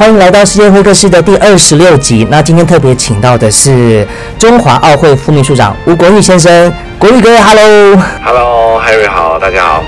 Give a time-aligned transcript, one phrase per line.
[0.00, 2.26] 欢迎来到世界会客室的第二十六集。
[2.30, 9.84] 那今天特别请到的是中华奥会副秘书长吴国玉先生，国玉哥，Hello，Hello，Harry 好，大家好。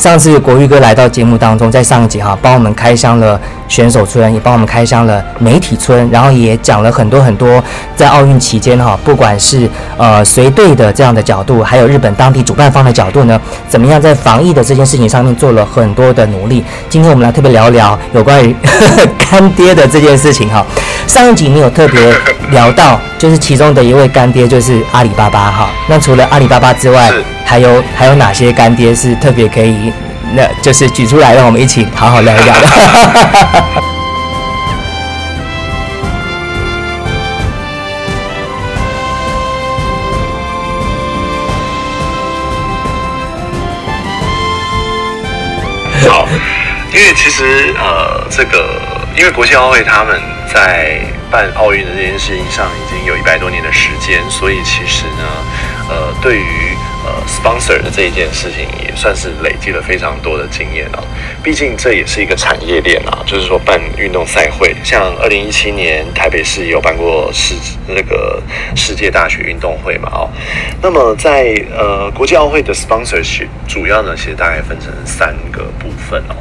[0.00, 7.62] 上次国玉哥来到节目当中，在上一集哈，帮我们开箱了选手村，也帮我们开箱了媒体村，然后也讲了很多很多
[7.94, 9.68] 在奥运期间哈，不管是
[9.98, 16.64] 呃随队的这样的角度，还有日本当地主办方的角度呢，怎么样在防疫的这件事情上面做了很多的努力。
[16.88, 18.56] 今天我们来特别聊聊有关于
[19.30, 20.64] 干爹的这件事情哈。
[21.06, 22.10] 上一集你有特别
[22.52, 25.68] 聊到，就是其中的一位干爹就是阿里巴巴哈。
[25.86, 27.12] 那除了阿里巴巴之外，
[27.50, 29.92] 还有还有哪些干爹是特别可以，
[30.36, 32.68] 那就是举出来让我们一起好好聊一聊的。
[46.08, 46.28] 好，
[46.92, 48.80] 因为其实呃，这个
[49.16, 50.20] 因为国际奥会他们
[50.54, 51.00] 在
[51.32, 55.24] 办奥运的这件事情上已经有一百多年的时间，所以其实呢，
[55.88, 56.76] 呃，对于
[57.10, 61.02] 呃，sponsor 的这一件事情也算是累积了非常多的经验啊。
[61.42, 67.56] 毕竟这也是一个产业链啊，就是说办运动赛会，像二零一七年台北市有办过世
[67.88, 68.40] 那个
[68.76, 70.30] 世界大学运动会嘛，哦。
[70.80, 76.36] 那么在呃国际奥会的 sponsorship 主要呢，其实大概分成三个部分哦。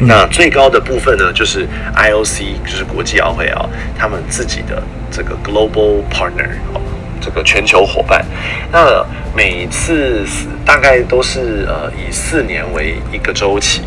[0.00, 3.66] 那最高的部分呢，就是 IOC，就是国际奥会啊，
[3.98, 6.80] 他们自己的这个 global partner 哦。
[7.20, 8.24] 这个全球伙伴，
[8.72, 10.24] 那每次
[10.64, 13.82] 大概都是呃以四年为一个周期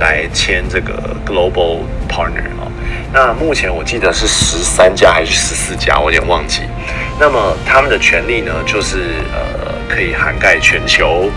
[0.00, 2.66] 来签这个 global partner 啊。
[3.12, 6.62] 那目前我记得是十三家还是十四家，我有点忘记。
[7.20, 8.98] 那么他们的权利呢，就是
[9.32, 11.30] 呃可以涵盖全球，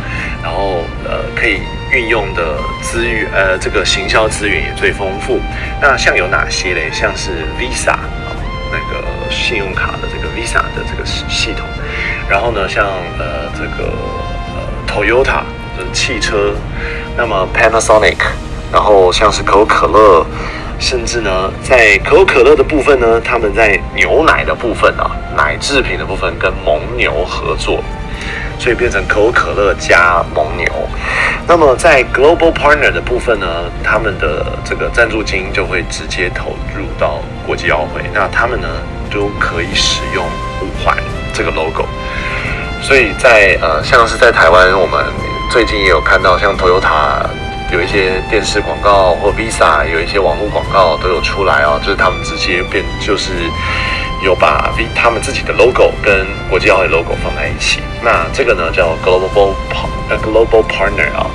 [0.44, 1.60] 然后呃可以
[1.92, 5.40] 运用的资源呃这个行销资源也最丰富。
[5.82, 6.90] 那像有哪些嘞？
[6.92, 8.36] 像是 Visa 啊
[8.72, 10.32] 那个信用卡的这个。
[10.32, 10.82] Visa 的，
[12.32, 12.86] 然后呢，像
[13.20, 13.92] 呃这个
[14.56, 15.42] 呃 Toyota
[15.78, 16.54] 就是汽车，
[17.18, 18.16] 那么 Panasonic，
[18.72, 20.26] 然后像是可口可乐，
[20.80, 27.84] 甚至呢，在可口可乐的部分呢，他们在牛奶的部分啊，奶制品的部分跟蒙牛合作，
[28.58, 30.72] 所以变成可口可乐加蒙牛。
[31.46, 33.46] 那么在 Global Partner 的部分呢，
[33.84, 38.70] 他们的这个赞助金就会直接投入到国际奥会，那他们呢？
[39.14, 40.26] 都可以使用
[40.62, 40.96] 五环
[41.34, 41.86] 这个 logo，
[42.82, 45.06] 所以在呃，像是在台湾，我们
[45.50, 47.24] 最近也有看到，像 Toyota
[47.72, 53.32] 有一些电视广告，或 Visa 有一些网络广告都有出来哦，就是他们直接变，就是
[54.24, 57.80] 有把 V 他们自己的 logo 跟国际奥会 logo 放在一起。
[58.04, 61.26] 那这个呢叫 Global Par 呃 global partner 啊。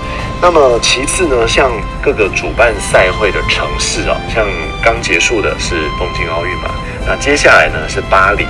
[0.42, 1.70] 那么其次呢，像
[2.02, 4.44] 各个主办赛会的城市啊，像
[4.82, 6.68] 刚结束的是东京奥运嘛。
[7.06, 8.46] 那接下来呢是巴黎，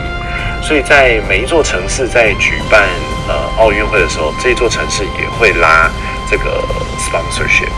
[0.67, 2.89] 所以在每一座城市在举办
[3.29, 5.89] 呃奥运会的时候，这座城市也会拉
[6.29, 6.61] 这个
[6.99, 7.71] sponsorship。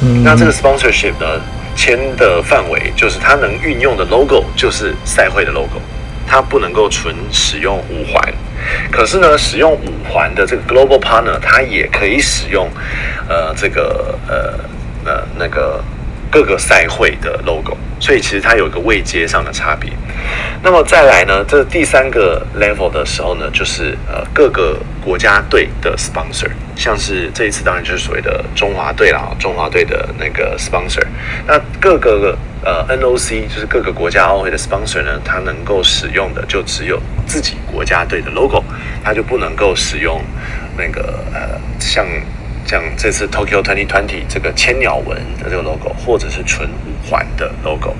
[0.00, 1.40] 嗯那这个 sponsorship 呢
[1.74, 5.80] 签的范围就是它能运用的 logo 就是赛会的 logo，
[6.24, 8.32] 它不能够纯使用五环。
[8.92, 12.70] 可是呢，使用五环的这个 global partner，它也可以使用
[13.28, 14.54] 呃这个呃
[15.04, 15.82] 呃那个。
[16.30, 19.90] 各个赛会的 logo，所以其实它有一个位阶上的差别。
[20.62, 31.04] 那么再来呢，这第三个 level 的时候呢，就是呃各个国家队的 sponsor，像是这一次当然就是所谓的中华队啦，中华队的那个 sponsor。
[31.46, 38.64] 那各个呃 NOC 就是各个国家奥会的 sponsor 呢，它能够使用的就只有自己国家队的 logo，
[39.02, 40.22] 它就不能够使用
[40.76, 42.06] 那个呃像。
[42.66, 47.94] 像这次 Tokyo Twenty Twenty 这个千鸟纹的这个 logo，或者是纯五环的 logo，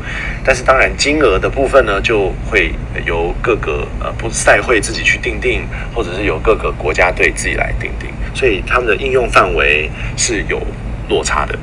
[0.44, 2.72] 但是当然金额的部分呢，就会
[3.04, 10.60] 由各个呃不赛会自己去定定，或者是由各个国家队自己来定定，所以他们的应用范围是有
[11.08, 11.58] 落差的。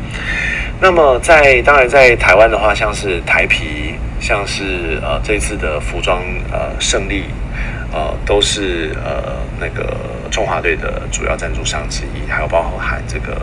[0.79, 6.21] 那么在当然在台湾的话，像是台皮，像是呃这次的服装
[6.51, 7.25] 呃胜利。
[7.93, 9.97] 呃，都是呃那个
[10.31, 13.33] 中华队的主要赞助商之一，还有包含这个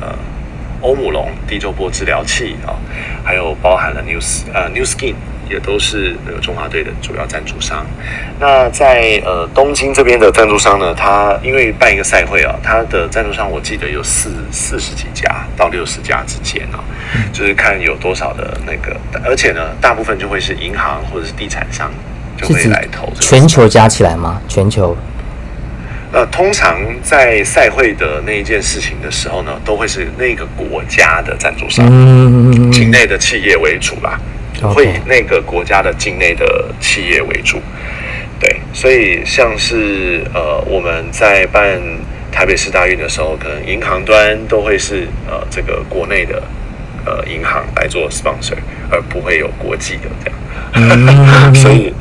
[0.00, 0.14] 呃
[0.80, 2.76] 欧姆龙低周波治疗器啊，
[3.24, 4.20] 还有包含了 New
[4.52, 5.14] 呃 New Skin
[5.48, 7.86] 也都是那个中华队的主要赞助商。
[8.38, 16.84] 那在呃东京这边的赞助商呢，他因为办一个赛会啊，他的赞助商我记得有四四十几家到六十家之间啊，
[17.32, 21.90] 就是看有多少的那个，而且呢，大部分就会是银行或者是地产商。
[22.36, 23.12] 就会来投。
[23.20, 24.40] 全球加起来吗？
[24.48, 24.96] 全球？
[26.12, 34.16] 呃，通常在赛会的那一件事情的时候呢，都会是那个国家的赞助商，嗯境内的企业为主啦，
[34.72, 37.60] 会以那个国家的境内的企业为主。
[38.38, 41.80] 对，所以像是呃，我们在办
[42.30, 46.40] 台北市大运的时候，可能银行端都会是呃这个国内的
[47.04, 48.54] 呃银行来做 sponsor，
[48.94, 50.38] 而不会有国际的这样。
[51.54, 51.92] 所以，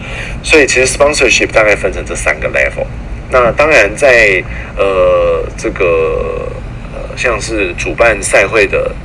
[0.44, 2.86] 所以其实 sponsorship 大概分成这三个 level。
[3.30, 4.44] 那当然，在
[4.78, 6.48] 呃这个
[6.94, 8.96] 呃像是主办赛会的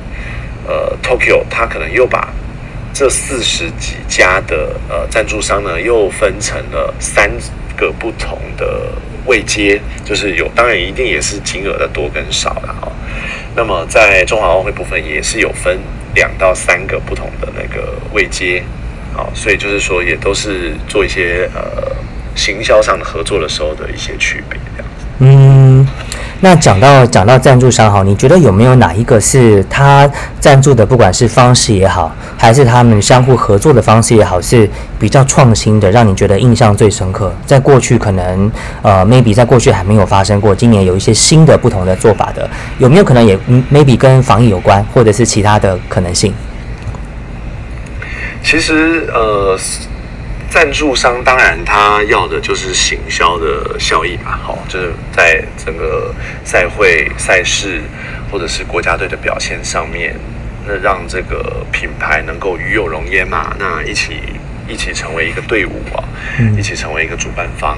[0.67, 2.29] 呃 Tokyo，他可能又把
[2.93, 7.29] 这四十几家的呃赞助商呢，又分成了三
[7.75, 8.91] 个不同的
[9.25, 12.91] 位阶，就是有当然一定也是金额的多跟少了哦。
[13.55, 15.79] 那么在中华奥会部分也是有分
[16.13, 18.63] 两到三个不同的那个位阶，
[19.13, 21.95] 好，所以就是说也都是做一些呃。
[22.35, 25.05] 行销上的合作的时候的一些区别，这样子。
[25.19, 25.85] 嗯，
[26.41, 30.09] 那讲到讲到赞助商哈，你觉得有没有哪一个是他
[30.39, 37.33] 赞助的，不管是方式也好，还是他们相互合作的方式也好，是比较创新的，让你觉得印象最深刻？
[37.45, 38.49] 在过去可能
[38.81, 43.37] 呃，maybe 在过去还没有发生过，今年有一些新的不同的做法的，有没有可能也
[43.69, 46.33] maybe 跟防疫有关，或者是其他的可能性？
[48.41, 49.57] 其实呃。
[50.49, 56.13] 赞助商当然他要的就是行销的效益嘛，好，就是在整个
[56.43, 57.81] 赛会赛事
[58.31, 60.15] 或者是国家队的表现上面，
[60.65, 64.15] 那让这个品牌能够与有荣焉嘛，那一起
[64.67, 66.03] 一起成为一个队伍啊，
[66.57, 67.77] 一起成为一个主办方。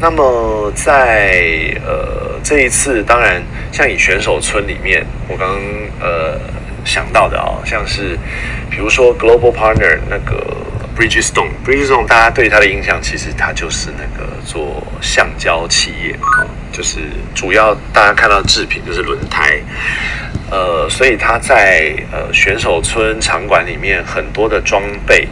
[0.00, 1.40] 那么在
[1.86, 5.48] 呃这一次，当然像以选手村里面，我刚
[6.00, 6.36] 呃
[6.84, 8.18] 想到的啊，像是
[8.68, 10.44] 比如说 Global Partner 那个。
[10.98, 16.42] Bridgestone，Bridgestone，大家对它的印象其实它就是那个做橡胶企业啊，
[16.72, 16.98] 就是
[17.36, 19.60] 主要大家看到制品就是轮胎，
[20.50, 25.28] 呃，所以它在呃选手村场馆里面很多的装备，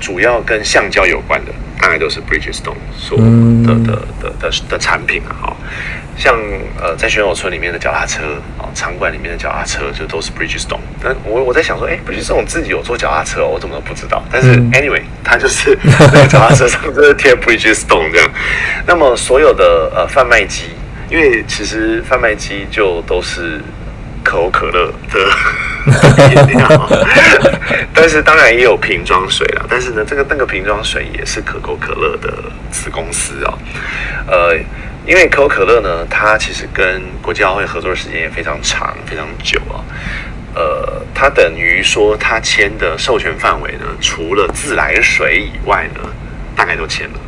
[0.00, 5.56] 主要跟橡胶有关的，大概都是 Bridgestone 所的的的的的产品啊，哈。
[6.16, 6.34] 像
[6.80, 8.24] 呃，在选手村里面的脚踏车
[8.57, 10.78] 啊，场馆里面的脚踏车就都是 Bridgestone。
[11.02, 14.22] 但我我在想说，哎，Bridgestone 自己有做脚踏车，我怎么都不知道。
[14.30, 18.30] 但是 anyway，它就是 那个脚踏车上就是贴 Bridgestone 这样。
[18.86, 20.66] 那么所有的呃贩卖机，
[21.10, 23.60] 因为其实贩卖机就都是
[24.22, 25.18] 可口可乐的
[26.30, 26.88] 饮料，
[27.92, 29.66] 但是当然也有瓶装水了。
[29.68, 32.32] 但是呢，这个那个瓶装水也是可口可乐的
[32.70, 33.58] 子公司哦，
[34.28, 34.56] 呃。
[35.08, 39.80] 因为可口可乐呢，它其实跟国际奥会合作的时间也非常长、非常久啊。
[40.54, 46.00] 呃，它等于说它签的授权范围呢，除了自来水以外呢，
[46.54, 47.20] 大概都签了。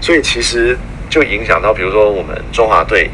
[0.00, 0.76] 所以其实
[1.08, 3.08] 就影响到，比如说我们中华队，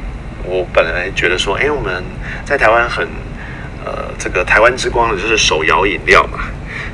[0.45, 2.03] 我本来觉得说，哎，我们
[2.47, 3.07] 在台湾很
[3.85, 6.39] 呃，这个台湾之光的就是手摇饮料嘛，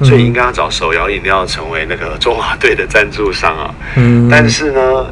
[0.05, 3.73] 所以应该要找手摇饮料成为那个中华队的赞助商啊。
[3.95, 4.29] 嗯。
[4.29, 5.07] 但是呢，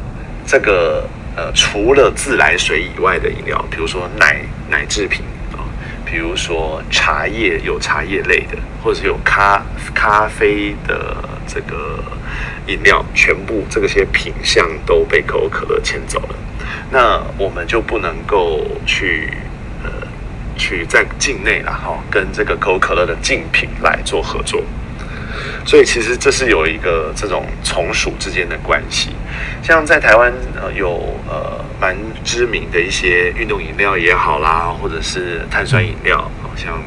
[0.45, 1.07] 这个。
[1.35, 5.65] 呃，除了自来水以外的饮料，比如说奶奶制品啊，
[6.05, 9.61] 比如说茶叶有茶叶类的，或者是有咖
[9.95, 12.03] 咖啡的这个
[12.67, 16.35] 饮料，全部这些品相都被可口可乐牵走了。
[16.91, 19.29] 那我们就不能够去
[19.83, 19.89] 呃
[20.55, 24.63] 去在境内然后跟这个可口可乐的竞品来做合作。
[25.65, 29.09] 所以其实这是有一个这种从属之间的关系，
[29.63, 36.81] 像在台湾呃有呃蛮知名的一些运动饮料也好啦，或者是碳酸饮料，像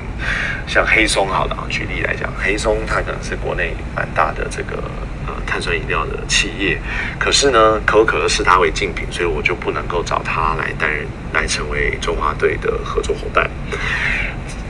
[0.67, 4.83] 像黑松好了，举例来讲，黑松它可能是国内蛮大的这个
[5.27, 6.79] 呃碳酸饮料的企业，
[7.19, 13.51] 可是呢可口可乐视它为竞品，所以我就不能够找它来担任来成为中华队的合作伙伴。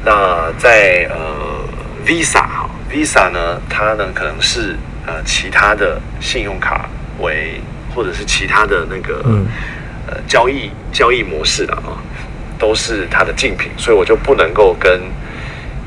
[0.05, 1.65] 那在呃
[2.07, 2.66] Visa。
[2.91, 4.77] Visa 呢，它呢可能是
[5.07, 6.89] 呃其他的信用卡
[7.21, 7.61] 为，
[7.95, 9.23] 或者是其他的那个
[10.07, 11.99] 呃交易交易模式的啊，
[12.59, 15.03] 都是它的竞品，所以我就不能够跟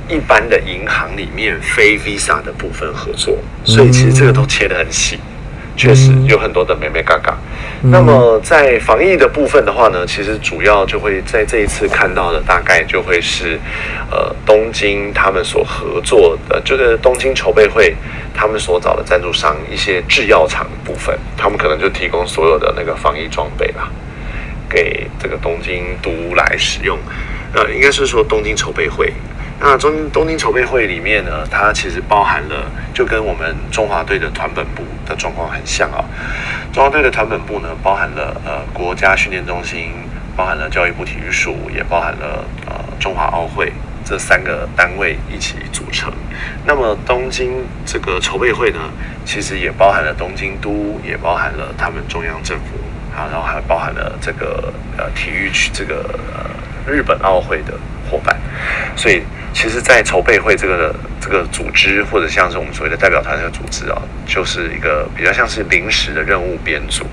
[0.09, 5.19] 一般的银行里面非 Visa 的部分合作，所以其实这个都切得很细。
[5.79, 7.37] 确实有很多的美美嘎嘎。
[7.81, 13.57] 那么在防疫的部分的话呢，其实主要就会在这一次看到的大概就会是，
[14.11, 17.95] 呃，东京他们所合作的，就是东京筹备会
[18.33, 23.89] 他们所找的赞助商一些制药厂的部分，他们可能就提供所有的那个防疫装备啦，
[24.69, 26.99] 给这个东京都来使用。
[27.53, 29.13] 呃，应该是说东京筹备会
[29.61, 36.03] 那中东京筹备会里面呢，它其实包含了，就跟我们中华队的团本部的状况很像啊。
[36.71, 39.91] 中华队的团本部呢，包含了呃国家训练中心，
[40.35, 43.73] 包含了教育部体育署，也包含了呃中华奥会
[44.05, 46.11] 这三个单位一起组成。
[46.65, 48.79] 那么东京这个筹备会呢，
[49.25, 52.77] 其实也包含了东京都，也包含了他们中央政府
[53.13, 56.49] 啊，然后还包含了这个呃体育区这个呃
[56.87, 57.73] 日本奥会的
[58.09, 58.35] 伙伴，
[58.95, 59.23] 所以。
[59.51, 67.03] 其实，在筹备会这个这个组织，或者像是我们所谓的代表团这个组织啊，就是一个比较像是临时的任务编组。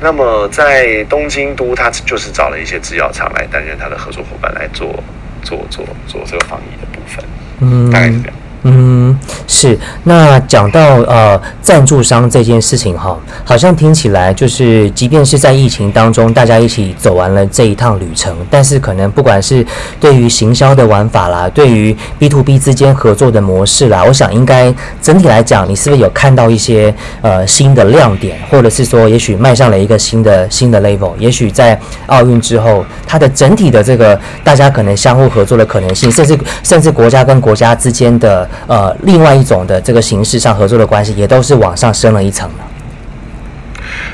[0.00, 5.02] 那么，在东京都，他就是找了一些制药厂来担任他的合作伙伴，来做
[5.42, 7.24] 做做做这个防疫的部分。
[7.60, 8.36] 嗯，大概是这样。
[8.62, 9.78] 嗯，是。
[10.02, 19.64] 那讲到呃赞助商这件事情哈，好像听起来就是，即便是在疫情当中，大家一起走完了这一趟旅程，但是可能不管是
[20.00, 38.48] 对于行销的玩法啦，对于 B to B 之间合作的模式啦，我想应该整体来讲，你是不是有看到一些呃新的亮点，或者是说，也许迈向了一个新的新的 level，也许在奥运之后，它的整体的这个大家可能相互合作的可能性，甚至甚至国家跟国家之间的。
[38.66, 42.64] 呃，另外一种的这个形式上合作的关系，也都是往上升了一层了。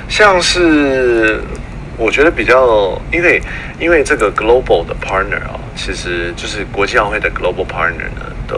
[0.09, 1.43] 像是
[1.97, 3.43] 我觉得比较，因为
[3.81, 8.57] 因为这个 global 的 partner 啊，其实就是国际奥会的 global partner 呢，都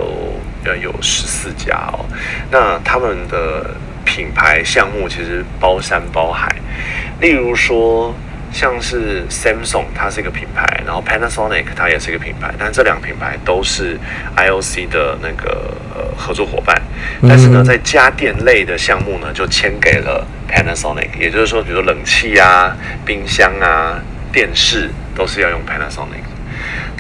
[0.65, 2.05] 要有十四家哦。
[2.51, 3.71] 那他们的
[4.05, 6.55] 品牌项目其实包山包海，
[7.21, 8.15] 例如说。
[8.57, 13.99] 像是 Samsung，它是一个品牌，然后 Panasonic 它也是一个品牌，但这两个品牌都是
[14.35, 16.81] IOC 的那个呃合作伙伴。
[17.29, 24.01] 但是呢，在家电类的项目呢，就签给了 Panasonic，也就是说，比如说冷气啊、冰箱啊、
[24.33, 26.25] 电视都是要用 Panasonic。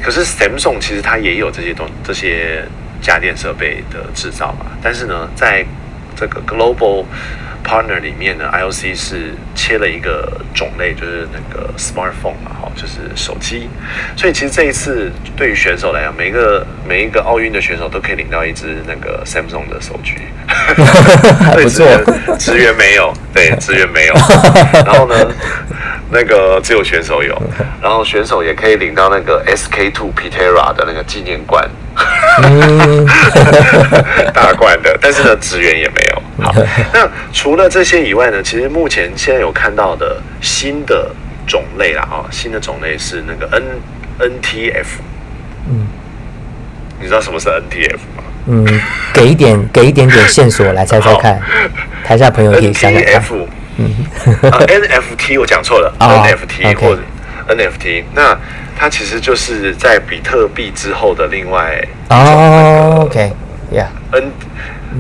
[0.02, 2.66] 可是 Samsung 其实它也有这些东这些
[3.00, 5.64] 家电设备的制造嘛，但是呢，在
[6.14, 7.06] 这个 Global
[7.66, 13.68] Partner 里面呢，IOC 是切了一个种类，就是那个 smartphone 嘛，哈，就是手机。
[14.16, 20.12] 所以其实这一次对于选手来讲，每一个每一个奥运的选手都可以领到一支那个 Samsung 的手机。
[21.60, 21.84] 不错，
[22.38, 24.14] 职员没有，对，职员没有。
[24.86, 25.16] 然后呢，
[26.08, 27.36] 那个只有选手有，
[27.82, 31.68] 然后选手也可以领到那个 SK Two Pitera 的那个纪念冠。
[34.32, 36.15] 大罐的，但是呢，职员也没有。
[36.42, 36.54] 好，
[36.92, 41.10] 那除了这些以外呢，其实目前现在有看到的新的
[41.46, 43.62] 种类啦，啊，新的种类是那个 N
[44.30, 44.86] NTF。
[45.68, 45.86] 嗯，
[47.00, 48.22] 你知道什么是 NTF 吗？
[48.46, 48.64] 嗯，
[49.12, 51.40] 给一点， 给一点点线索来猜猜看。
[52.04, 53.22] 台下朋友可以想想看。
[53.78, 53.90] 嗯，
[54.50, 57.02] NFT 我讲错了，NFT 或者
[57.48, 58.38] NFT 那。
[58.78, 64.30] 它其实就是在比特币之后的另外哦，OK，Yeah，N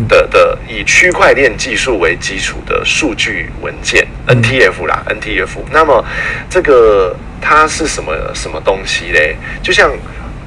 [0.08, 5.48] 的的以区块链技术为基础的数据文件 NTF 啦，NTF。
[5.70, 6.04] 那么
[6.48, 9.36] 这个它是什么什么东西嘞？
[9.62, 9.90] 就像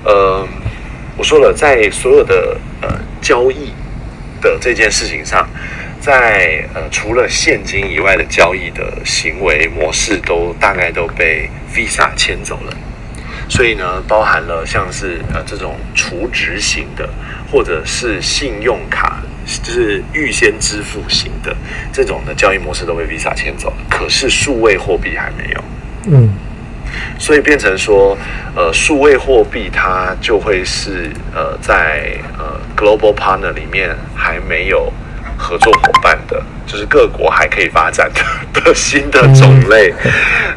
[0.03, 0.47] 呃，
[1.17, 2.87] 我说了，在所有的呃
[3.21, 3.73] 交易
[4.41, 5.47] 的这件事情上，
[5.99, 12.73] 在呃除了现金以外的交易的行为模式，都大概都被 Visa 牵走了。
[13.49, 17.09] 所以呢，包含了像是呃这种储值型的，
[17.51, 19.18] 或者是信用卡，
[19.63, 21.55] 就是预先支付型的
[21.91, 23.77] 这种的交易模式都被 Visa 牵走了。
[23.89, 25.63] 可是数位货币还没有，
[26.11, 26.29] 嗯，
[27.17, 28.17] 所以变成说，
[28.55, 34.91] 呃，数位货币它就会是呃在呃 Global Partner 里面还没有。
[35.41, 39.93] 合作伙伴的，就是各国还可以发展的的新的种类。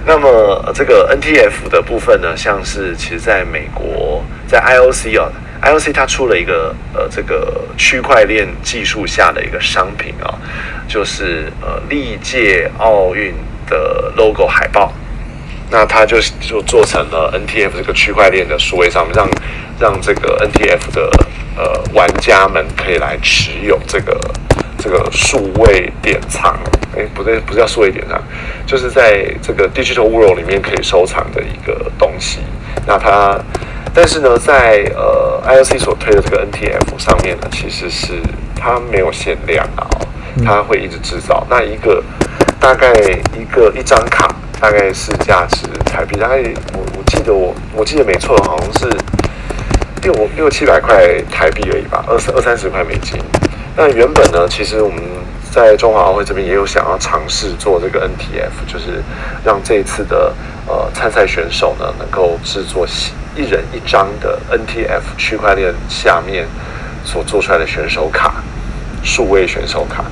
[0.04, 5.30] 那么这个 NTF 的部分呢，像是其实在美国，在 IOC 啊
[5.62, 10.35] ，IOC 它出了一个呃这个区块链技术下的一个商品啊，
[10.88, 13.33] 就是呃历届奥运
[13.69, 14.92] 的 logo 海报。
[15.71, 19.28] 那它就就做成了 NTF 这个区块链的数位上面，让
[19.81, 21.11] 让这个 NTF 的
[21.57, 24.21] 呃玩家们可以来持有这个。
[24.85, 26.59] 这个数位典藏，
[26.97, 28.21] 哎，不对，不是叫数位典藏，
[28.66, 32.40] 就是在这个 digital world 里面可以收藏的一个东西。
[32.85, 33.38] 那它，
[33.94, 38.14] 但是呢，在呃 IOC 所推的这个 NTF 上面呢，其实是
[38.56, 39.87] 它没有限量啊，
[40.44, 41.46] 它会一直制造。
[41.50, 42.02] 那一个
[42.58, 42.90] 大概
[43.38, 48.96] 一个一张卡，大概是价值台币，大概我我记得我我记得没错，好像是
[50.02, 53.20] 六六七百块台币而已吧，二十二三十块美金。
[53.76, 55.00] 那原本呢，其实我们
[55.52, 59.02] 在中华奥会这边也有想要尝试做这个 NTF，就是
[59.44, 60.35] 让这一次的
[60.66, 62.87] 呃参赛选手呢能够制作
[63.37, 66.47] 一人一张的 NTF 区块链下面
[67.04, 68.37] 所做出来的选手卡，
[69.04, 70.04] 数位选手卡。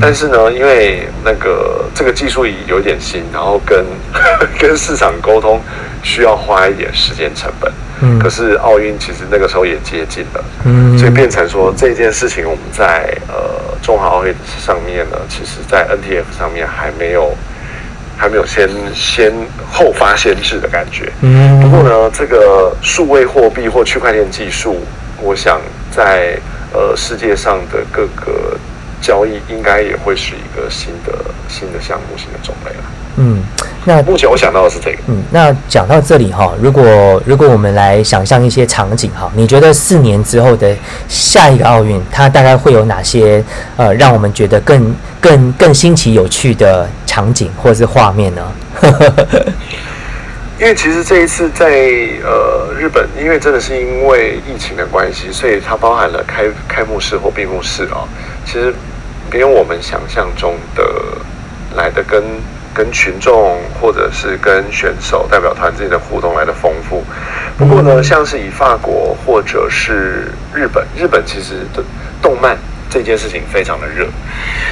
[0.00, 3.84] 但是呢，因为那个这个技术有点新，然后跟
[4.60, 5.60] 跟市场沟通
[6.04, 7.70] 需要花一点时间成本。
[8.00, 8.18] 嗯。
[8.18, 10.44] 可是奥运其实那个时候也接近了。
[10.64, 10.98] 嗯。
[10.98, 17.34] 所以变成说这件事情，我们在呃中华奥运上面呢，其实在 NTF 上面还没有
[18.16, 19.32] 还没有先先
[19.70, 21.12] 后发先至的感觉。
[21.22, 21.60] 嗯。
[21.60, 24.80] 不过呢，这个数位货币或区块链技术，
[25.20, 25.60] 我想
[25.90, 26.38] 在
[26.72, 28.58] 呃世界上的各个。
[29.04, 31.12] 交易应该也会是一个新的
[31.46, 32.84] 新的项目、新的种类了。
[33.18, 33.42] 嗯，
[33.84, 34.98] 那目前我想到的是这个。
[35.08, 40.74] 嗯，那讲到这里哈，如果如果我们来想象一些场景哈，你觉得四年之后的
[41.08, 43.44] 下一个奥运，它大概会有哪些
[43.76, 48.52] 呃，让我们觉得更更更新奇、有趣的场景或者是画面呢？
[50.58, 51.66] 因为其实这一次在
[52.22, 58.04] 呃日本，因为真的是因为疫情的关系，所以它包含了开开幕式或闭幕式啊，
[58.46, 58.74] 其实。
[59.32, 60.84] 没有我们想象中的
[61.74, 62.22] 来的跟
[62.74, 67.04] 跟群众或者是跟选手代表团之间的互动来的丰富。
[67.56, 71.82] 不过呢，像是以法国或者是日本，日本其实的
[72.20, 72.58] 动漫
[72.90, 74.06] 这件事情非常的热。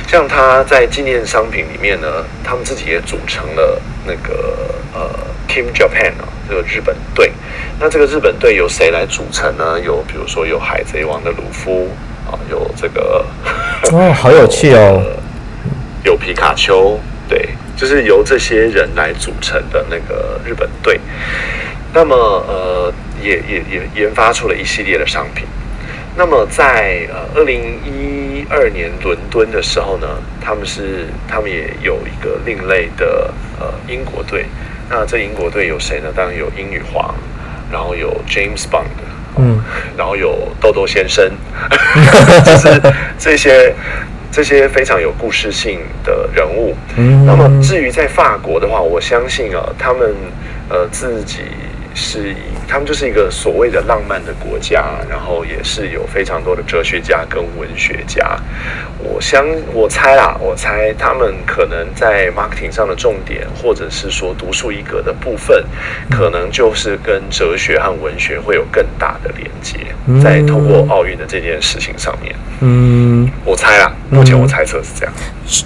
[0.09, 2.09] 像他在纪念商品里面呢，
[2.43, 5.09] 他们自己也组成了那个呃
[5.49, 7.33] Team Japan 啊，这个日本队。
[7.79, 9.79] 那这个日本队由谁来组成呢？
[9.81, 11.89] 有比如说有海贼王的鲁夫。
[12.25, 13.27] 啊，有这个
[13.91, 15.03] 哦，好有趣哦！
[16.05, 16.97] 有皮卡丘，
[17.29, 21.01] 对，就是由这些人来组成的那个日本队。
[21.95, 22.93] 那么，呃，
[23.23, 25.47] 也也也研发出了一系列的商品。
[26.17, 30.07] 那么，在呃二零一二年伦敦的时候呢，
[30.41, 34.47] 他们是他们也有一个另类的呃英国队。
[34.91, 36.13] 那这英国队有谁呢？
[36.15, 37.15] 当然有英女皇，
[37.71, 38.85] 然后有 James Bond。
[39.39, 39.59] 嗯，
[39.97, 41.25] 然后有豆豆先生，
[42.45, 42.79] 就是
[43.19, 43.75] 这些
[44.33, 46.75] 这些非常有故事性的人物。
[46.97, 50.13] 嗯，那么至于在法国的话，我相信啊，他们
[50.69, 51.43] 呃自己。
[51.95, 52.37] 是以
[52.69, 58.39] 他们就是一个所谓的浪漫的国家，然后也是有非常多的哲学家跟文学家。
[58.99, 65.65] 我相我猜啦，我猜他们可能在 marketing 上的重点，或者是说独树一格的部分，
[66.11, 69.77] 可能就是跟哲学和文学会有更大的连接，
[70.23, 72.35] 在通过奥运的这件事情上面。
[72.61, 75.13] 嗯，我猜啦，目前我猜测是这样。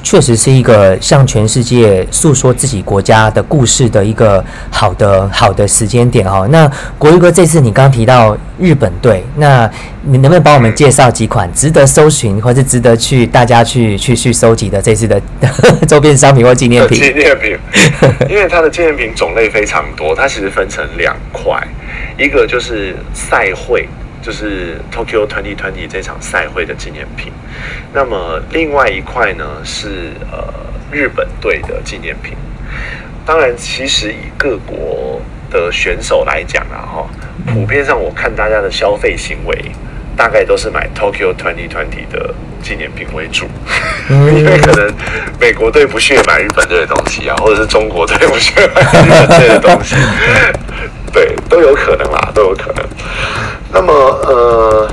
[0.03, 6.47] 确实是一个向全世界诉说自己国家的故事的一个好的好的时间点哈。
[6.51, 9.71] 那国玉哥这次你刚提到日本队，那
[10.03, 15.21] 你能不能帮我们介绍几款值得搜寻或是值得去大家去去去收集的这次的
[15.89, 16.99] 周边商品或纪念品？
[16.99, 17.57] 纪念品，
[18.29, 21.61] 因为它的纪念品种类非常多，它其实分成两块，
[22.19, 23.89] 一个就是赛会。
[24.23, 27.33] 就是 Tokyo Twenty Twenty 这场赛会的纪念品，
[27.95, 30.53] 那么另外一块呢是呃
[30.91, 32.33] 日本队的纪念品。
[33.25, 37.07] 当然，其实以各国的选手来讲啊，哈，
[37.53, 39.57] 普遍上我看大家的消费行为，
[40.17, 43.47] 大概都是买 Tokyo Twenty Twenty 的纪念品为主，
[44.11, 44.93] 因为可能
[45.41, 49.95] 美国队不屑买日本队的东西啊，或者是中国队不屑买日本队的东西，
[51.13, 52.85] 对，都有可能啦，都有可能。
[53.73, 54.89] 那么，呃，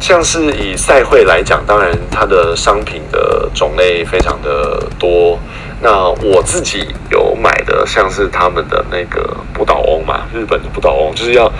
[0.00, 5.38] 像是以赛会来讲，当然它的商品的种类非常的多。
[5.80, 11.52] 那我自己有买的，像是他们的那个不倒翁嘛，日本的不倒翁，就是要，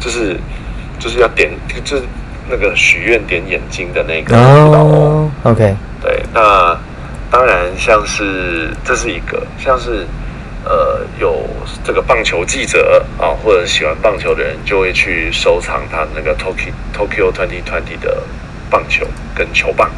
[0.00, 0.36] 就是
[0.98, 1.50] 就是要点，
[1.84, 2.02] 就是
[2.48, 5.30] 那个许愿点眼睛的那个不倒翁。
[5.42, 6.76] OK，对，那
[7.30, 10.06] 当然像是这是一个，像是。
[10.68, 11.48] 呃，有
[11.84, 18.20] 这个棒球记者啊，或者喜欢棒球的人，就会去收藏他那个 Tokyo Tokyo Twenty Twenty 的
[18.68, 19.88] 棒球跟球棒。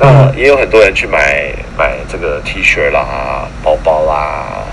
[0.00, 4.64] 嗯，那也有很多人去买买这个 T 恤啦、包包啦，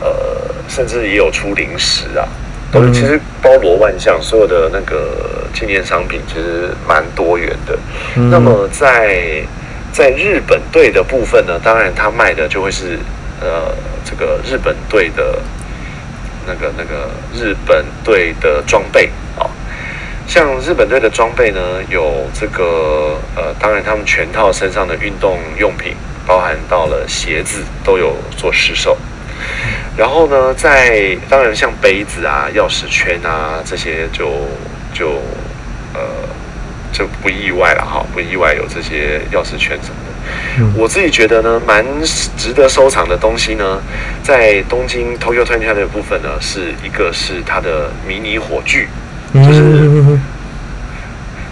[0.00, 2.26] 呃，甚至也有出零食啊，
[2.72, 7.78] 都是其实包罗万象，所有的那个纪念商品其实蛮多元的。
[8.30, 9.42] 那么在
[9.92, 12.98] 在日本队的部分呢，当然他卖的就会是
[13.40, 15.40] 呃这个日本队的
[16.46, 19.06] 那个那个日本队的装备。
[19.06, 19.27] 啊，
[20.28, 25.94] 像日本队的装备呢，有这个呃，当然他们全套身上的运动用品，
[26.26, 28.96] 包含到了鞋子都有做试售，
[29.96, 34.46] 然后呢，在当然像杯子啊、钥匙圈啊这些就
[34.92, 35.22] 就
[35.94, 36.00] 呃
[36.92, 40.08] 就不意外了哈，不意外有这些钥匙圈什么的。
[40.76, 41.82] 我自己觉得呢，蛮
[42.36, 43.80] 值得收藏的东西呢，
[44.22, 48.86] 在东京 Tokyo Twenty 的部分呢，是一个是它的迷你火炬，
[49.34, 50.18] 就是。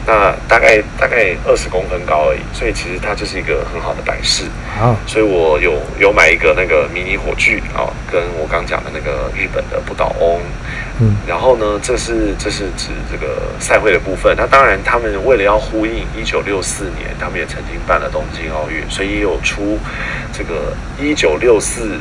[0.08, 4.44] 那大概大概二十公分高而已，所以其实它就是一个很好的摆饰。
[4.80, 10.40] 啊，所以我有有买一个那个迷你火炬啊，跟我刚讲的那个日本的不倒翁。
[11.00, 14.32] 嗯，然后呢，这是这是指这个赛会的部分。
[14.38, 19.76] 那当然，他们为了要呼应一九六四年，他们也曾经办了东京奥运，所以也有出
[20.32, 21.98] 这个一九六四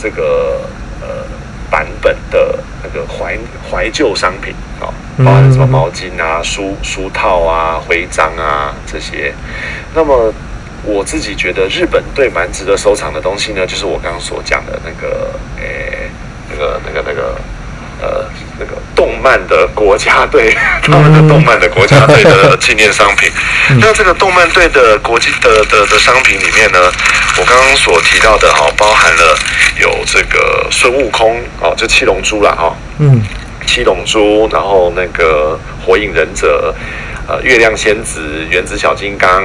[0.00, 0.60] 这个
[1.00, 1.26] 呃
[1.68, 3.36] 版本的那个怀
[3.68, 4.69] 怀旧商品啊。
[5.24, 9.32] 包含什么毛巾啊、书书套啊、徽章啊这些。
[9.94, 10.32] 那么
[10.82, 15.30] 我自己觉得日本队蛮值得收藏的东西呢，就是我刚刚所讲的那个，
[15.60, 16.08] 诶，
[16.50, 17.36] 那个、那个、那个，
[18.00, 18.24] 呃，
[18.58, 23.30] 那个动漫的国家队， 他们的动漫的国家队的 纪念商品。
[23.78, 26.78] 那这个动漫队的国际的的的商品里面呢，
[27.36, 29.38] 我刚刚所提到的哈，包含了
[29.78, 32.74] 有这个孙悟空哦，就七龙珠啦哈。
[32.98, 33.22] 嗯。
[33.66, 36.74] 七龙珠，然后那个火影忍者，
[37.28, 38.20] 呃，月亮仙子，
[38.50, 39.42] 原子小金刚，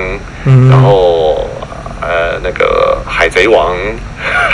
[0.69, 1.49] 然后
[2.01, 3.75] 呃，那个海贼王，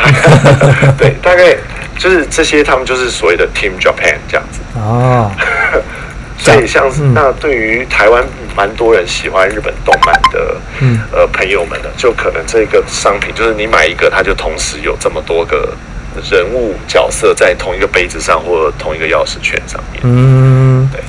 [0.97, 1.56] 对，大概
[1.97, 4.60] 就是这些，他们就是所谓的 Team Japan 这样子。
[4.76, 5.32] 哦，
[6.38, 8.24] 所以像是那对于台湾
[8.56, 10.58] 蛮多人喜欢日本动漫的，
[11.12, 15.74] 呃，朋友们的，就可能这个商品就是你买一个，它就同时有这么多个。
[16.30, 20.02] 人物角色在同一个杯子上或同一个钥匙圈上面。
[20.04, 21.02] 嗯，对。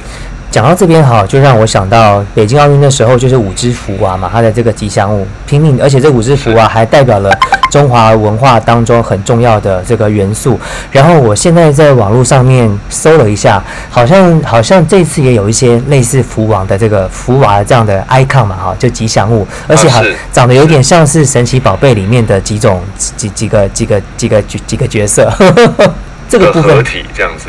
[0.53, 7.31] 讲到这边哈，就让我想到北京奥运的时候，就是五只福娃嘛，它的这个吉祥物，拼命，而且这五只福娃还代表了
[7.71, 10.61] 中华文化当中很重要的这个元素。
[10.91, 22.83] 然后我现在在网络上面搜了一下，好像 好像这次也有一些类似福王的这个福娃这样的 icon 嘛，哈，就吉祥物，而且还长得有点像是神奇宝贝里面的几种
[23.17, 25.33] 几几个几个几个几几个角色，
[26.29, 27.49] 这个合体这样子。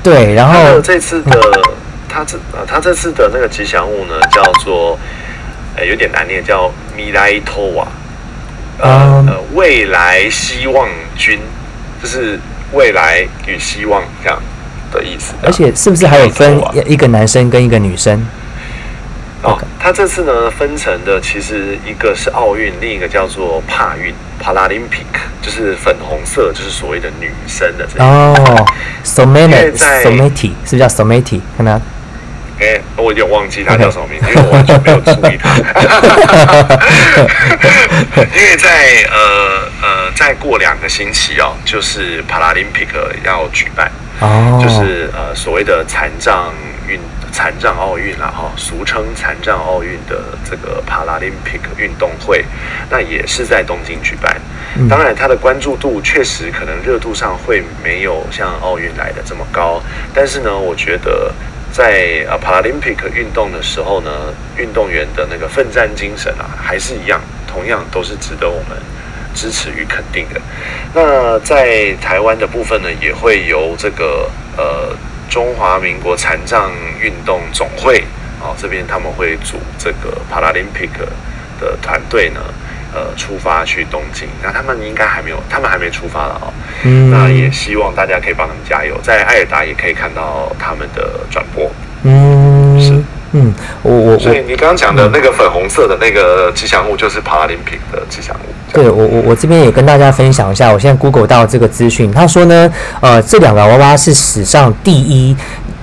[0.00, 1.36] 对，然后这次的。
[2.08, 4.98] 他这呃，他这次的那个吉祥物呢，叫做，
[5.76, 7.86] 呃，有点难念，叫米莱托瓦，
[8.78, 11.38] 呃呃，未来希望君，
[12.02, 12.38] 就是
[12.72, 14.38] 未来与希望这样
[14.92, 15.34] 的意思。
[15.42, 18.26] 而且是不是还有分一个男生跟一个女生？
[19.42, 25.06] 哦，他这次呢分成的其实一个是奥运，另一个叫做帕运 （Paralympic），
[25.40, 28.66] 就是粉红色，就是所谓的女生的这哦
[29.04, 31.04] s o m a t i s o m a t i 是不是叫 s o
[31.04, 31.80] m a t i 看他。
[32.58, 35.54] 哎，我有点忘记他叫什么名字，因为我完全没有注意他。
[38.34, 42.88] 因为在呃呃，再过两个星期哦，就是 Paralympic
[43.24, 46.50] 要举办，哦，就是呃所谓的残障
[46.88, 46.98] 运
[47.30, 52.42] 残障奥运啦，哈，俗称残障奥运的这个 Paralympic 运动会，
[52.88, 54.34] 那也是在东京举办。
[54.88, 59.82] 当然，它的关注度确实可能热度上会没有像奥运来的这么高，
[60.14, 61.30] 但是呢，我觉得。
[61.76, 64.10] 在呃 Paralympic 运动的时候呢，
[64.56, 68.78] 运动员的那个奋战精神啊，还是一样，同样都是值得我们
[69.34, 70.40] 支持与肯定的。
[70.94, 74.96] 那在台湾的部分呢，也会由这个呃
[75.28, 78.02] 中华民国残障运动总会
[78.40, 80.96] 啊这边他们会组这个 Paralympic
[81.60, 82.40] 的团队呢。
[82.96, 86.48] 呃，出发去东京，那他们应该还没有，他们还没出发了哦。
[86.82, 91.70] 嗯，那也希望大家可以帮他们加油，在艾尔达也可以看到他们的转播。
[92.04, 92.92] 嗯，是，
[93.32, 98.48] 嗯，我我所以你刚刚讲的那个粉红色的那个吉祥物，就是帕拉林品的吉祥物。
[98.72, 105.36] 对我我我这边也跟大家分享一下，我现在 Google 到这个资讯，他说呢，呃，这两个娃娃是史上第一。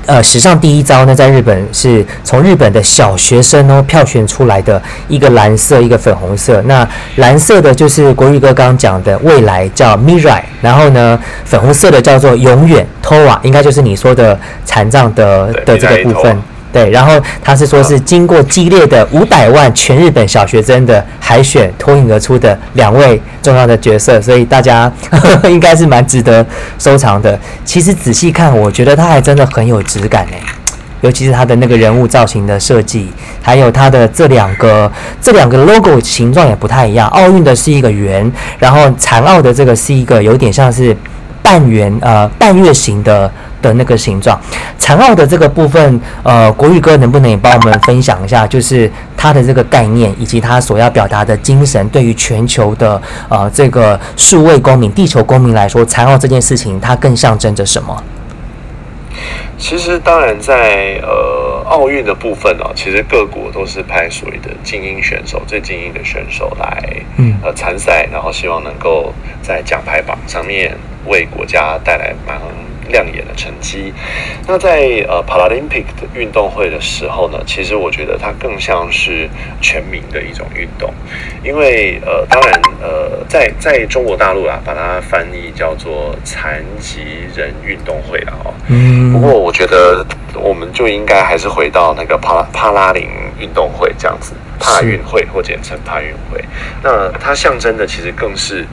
[0.06, 6.62] 呃，史上第一招呢，在日本是从日本的小学生哦票选出来的一个蓝色，一个粉红色。
[6.64, 16.38] 那蓝色的就是国语哥刚刚讲的未来叫 Mirai，然后呢，粉红色的叫做永远 Toa，应该就是你说的残障的的这个部分。
[16.74, 24.92] 对，然后他是说，是经过激烈的五百万全日本小学生的海选脱颖而出的两位重要的角色，所以大家
[25.46, 26.44] 应该是蛮值得
[26.80, 27.40] 收藏的。
[27.64, 30.38] 其实仔细看，我觉得他还真的很有质感呢，
[31.02, 37.08] 尤其是他的那个人物造型的设计，还有他的这两个这两个 logo 形状也不太一样。
[37.10, 40.96] 奥运的是一个圆，然后残奥的这个是一个有点像是
[41.44, 43.32] 半圆呃半月形的。
[43.64, 44.38] 的那个形状，
[44.78, 58.04] 残奥的这个部分，呃，国语哥能不能也帮我们分享一下，就是它的这个概念以及它所要表达的精神，对于全球的呃这个数位公民、地球公民来说，残奥这件事情它更象征着什么？
[59.58, 61.08] 其实，当然在呃
[61.74, 66.84] 奥运的部分哦，其实各国都是派所谓的精英选手、最精英的选手来
[67.18, 67.34] 嗯。
[67.44, 72.40] 呃参赛，然后希望能够在奖牌榜上面为国家带来蛮
[72.90, 73.94] 亮眼的成绩。
[74.48, 79.30] 那在呃 Paralympic 的运动会的时候呢，其实我觉得它更像是
[79.62, 80.94] 全民的一种运动，
[81.44, 87.02] 因为呃，当然呃，在在中国大陆啊，把它翻译叫做残疾
[87.36, 88.54] 人运动会了哦。
[88.68, 93.08] 嗯不过我觉得我们就应该还是回到那个帕拉帕拉林
[93.40, 96.44] 运动会这样子，帕运会或简称帕运会。
[96.82, 98.66] 那它象征的其实更是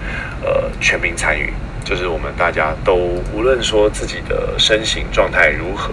[0.42, 1.52] 呃全民参与，
[1.84, 2.94] 就是我们大家都
[3.32, 5.92] 无论说自己的身形状态如何，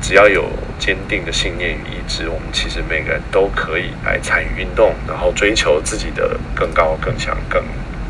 [0.00, 0.44] 只要有
[0.78, 7.62] 坚定的信念与意志，我们其实每个人都可以来参与运动，然后追求自己的更高、更强、更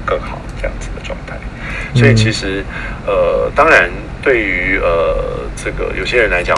[0.05, 1.37] 更好这样子的状态。
[1.95, 2.65] 所以其实，
[3.07, 6.57] 呃，当然对于呃这个有些人来讲，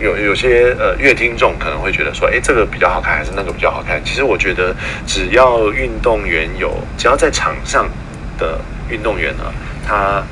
[0.00, 4.02] 有有些呃乐听众可能会觉得说，哎，这个比较好看还是那个比较好看？
[4.04, 4.74] 其实我觉得，
[5.06, 7.88] 只要运动员有，只要在场上
[8.38, 9.44] 的运动员呢，
[9.86, 10.22] 他。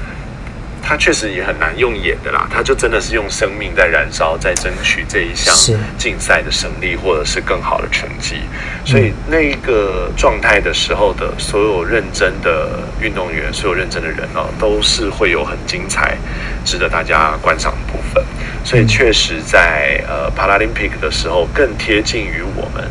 [0.85, 5.55] 他确实也很难用演的啦，他就真的是用生命在燃烧，在争取这一项
[5.97, 8.41] 竞赛的胜利，或者是更好的成绩。
[8.85, 16.17] 所以那一个状态的时候的所有认真的运动员，所有认真的人哦，都是会有很精彩、
[16.65, 18.23] 值得大家观赏的部分。
[18.65, 22.91] 所以确实在呃 Paralympic 的时候，更贴近于我们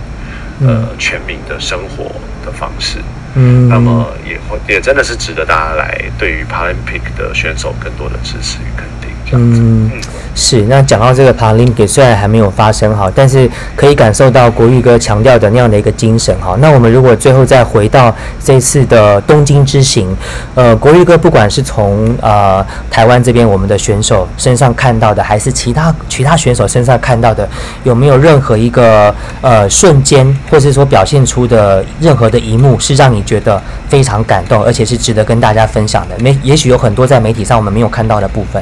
[0.66, 2.06] 呃全民的生活
[2.46, 3.00] 的方式。
[3.36, 3.68] 嗯。
[3.70, 9.01] 那么也会也真的是值得大家来对于 Paralympic 的选手更多的支持与肯定，
[9.34, 9.90] 嗯，
[10.36, 10.62] 是。
[10.64, 16.56] 那讲到这个 Paralympic，虽然还没有发生哈，但是可以感受到国玉哥强调的那样的一个精神哈。
[16.60, 18.14] 那我们如果最后再回到
[18.44, 20.16] 这次的东京之行，
[20.56, 27.48] 呃，国玉哥不管是从呃台湾这边我们的选手身上看到的，还是其他其他选手身上看到的，
[27.84, 36.16] 有没有任何一个呃瞬间，或是说表现出的任何的一幕，是让你觉得非常感动，而且是值得跟大家分享的？
[36.20, 38.62] 没，也许有很多在媒体上我们没有看到的部分。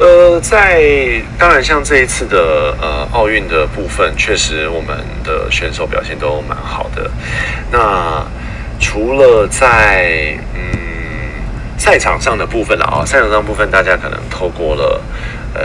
[0.00, 0.82] 呃，在
[1.38, 7.10] 当然像这一次的呃奥运的部分，确实我们的选手表现都蛮好的。
[7.70, 8.26] 那
[8.80, 10.60] 除了在嗯
[11.76, 15.02] 赛场上的部分了啊，赛场上部分大家可能透过了
[15.52, 15.60] 呃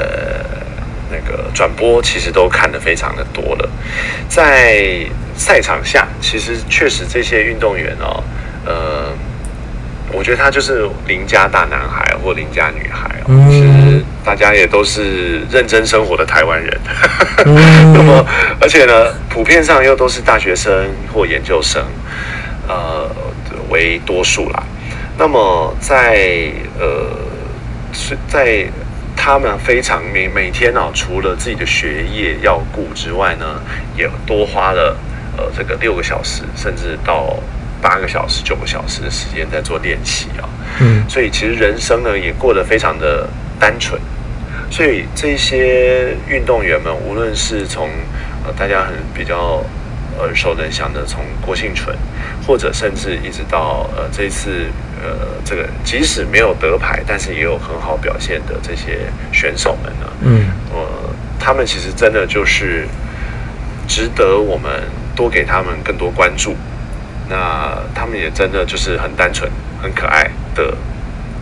[1.10, 3.70] 那个转播，其实都看得非常的多了。
[4.28, 4.84] 在
[5.38, 8.22] 赛场下，其实确实这些运动员哦，
[8.66, 9.14] 呃。
[10.14, 13.68] 我觉得他就是邻家大男孩或邻家女孩哦，其实
[14.26, 16.78] 大家也都是认真生活的台湾人，
[17.46, 18.26] 嗯 那么
[18.60, 21.86] 而且呢，普遍上又都是大学生或研究生，
[22.68, 23.08] 呃
[23.70, 24.64] 为多数啦。
[25.18, 27.08] 那么在呃
[27.94, 28.66] 是在
[29.16, 33.46] 他们非常每每天哦，除了自己的学业要顾之外呢，
[33.96, 34.98] 也多花了
[35.38, 37.38] 呃这个六个小时，甚至到
[37.82, 40.50] 八个小时、九个小时的时间在做练习啊、
[40.82, 44.02] 嗯所以其实人生呢也过得非常的单纯。
[44.76, 47.88] 所以这些运动员们，无论是从
[48.46, 49.64] 呃大家很比较
[50.20, 51.96] 耳熟能详的从郭幸存，
[52.46, 54.66] 或者甚至一直到呃这一次
[55.02, 59.00] 呃这个即使没有得牌，但是也有很好表现的这些
[59.32, 60.86] 选手们呢，嗯呃，
[61.40, 62.86] 他们其实真的就是
[63.88, 64.70] 值得我们
[65.16, 66.54] 多给他们更多关注。
[67.30, 69.50] 那他们也真的就是很单纯、
[69.82, 70.76] 很可爱的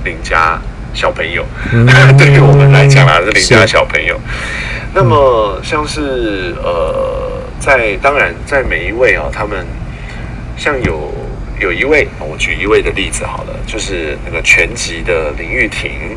[0.05, 0.61] 邻家
[0.93, 1.45] 小朋友。
[1.71, 1.85] 嗯
[2.17, 4.19] 对于我们来讲啦，是邻家小朋友。
[4.93, 9.65] 那么像是呃，在当然在每一位啊，他们
[10.55, 11.11] 像有
[11.59, 16.15] 有一位，我举一位的例子好了，就是那个全集的林玉婷，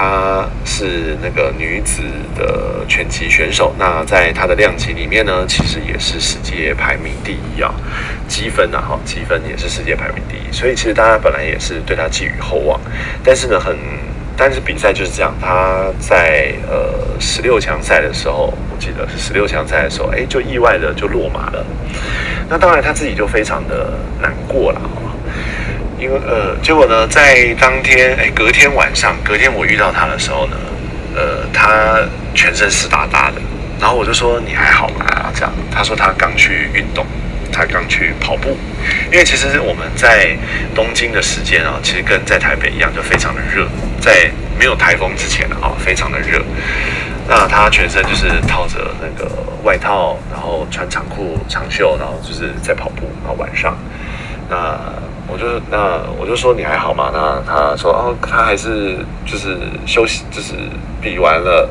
[0.00, 2.00] 她是那个女子
[2.34, 3.74] 的拳击选手。
[3.78, 7.70] 那在她的量级里面呢，其实也是世界排名第一啊，
[8.26, 10.50] 积分啊，哈，积分也是世界排名第一。
[10.50, 12.80] 所以其实大家本来也是对她寄予厚望，
[13.22, 13.76] 但是呢，很
[14.38, 21.62] 但是比赛就是这样，她在呃十六强赛的时候，我记得是十六强赛的时候，哎，就意外的就落马了。
[22.48, 24.80] 那当然她自己就非常的难过了，
[26.00, 30.56] 因为呃，结果呢，在当天哎隔天晚上，隔天我遇到他的时候呢，
[31.14, 32.00] 呃，他
[32.34, 33.40] 全身湿哒哒的，
[33.78, 35.04] 然后我就说你还好吗？
[35.34, 37.04] 这样，他说他刚去运动，
[37.52, 38.56] 他刚去跑步，
[39.12, 40.34] 因为其实我们在
[40.74, 43.68] 东京的时间啊，其实跟在台北一样，就非常的热，
[44.00, 46.42] 在没有台风之前啊，非常的热。
[47.28, 49.30] 那他全身就是套着那个
[49.62, 53.08] 外套，然后穿长裤、长袖，然后就是在跑步。
[53.22, 53.76] 然后晚上，
[54.48, 54.56] 那
[55.28, 57.10] 我就那我就说你还好吗？
[57.12, 59.56] 那他说哦，他还是就是
[59.86, 60.54] 休息，就是
[61.00, 61.68] 比完了